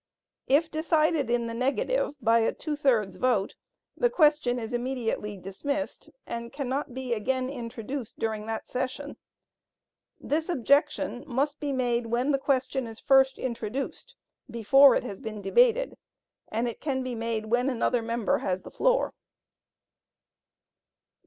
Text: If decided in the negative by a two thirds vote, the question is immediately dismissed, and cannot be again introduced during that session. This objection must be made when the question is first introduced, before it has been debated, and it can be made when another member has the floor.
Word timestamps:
If 0.47 0.71
decided 0.71 1.29
in 1.29 1.45
the 1.45 1.53
negative 1.53 2.15
by 2.19 2.39
a 2.39 2.51
two 2.51 2.75
thirds 2.75 3.17
vote, 3.17 3.55
the 3.95 4.09
question 4.09 4.57
is 4.57 4.73
immediately 4.73 5.37
dismissed, 5.37 6.09
and 6.25 6.51
cannot 6.51 6.95
be 6.95 7.13
again 7.13 7.51
introduced 7.51 8.17
during 8.17 8.47
that 8.47 8.67
session. 8.67 9.17
This 10.19 10.49
objection 10.49 11.23
must 11.27 11.59
be 11.59 11.71
made 11.71 12.07
when 12.07 12.31
the 12.31 12.39
question 12.39 12.87
is 12.87 12.99
first 12.99 13.37
introduced, 13.37 14.15
before 14.49 14.95
it 14.95 15.03
has 15.03 15.19
been 15.19 15.39
debated, 15.39 15.95
and 16.47 16.67
it 16.67 16.81
can 16.81 17.03
be 17.03 17.13
made 17.13 17.45
when 17.51 17.69
another 17.69 18.01
member 18.01 18.39
has 18.39 18.63
the 18.63 18.71
floor. 18.71 19.13